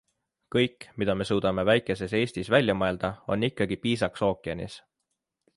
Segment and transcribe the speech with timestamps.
[0.53, 4.83] Kõik, mida me suudame väikeses Eestis välja mõelda, on ikkagi piisaks ookeanis.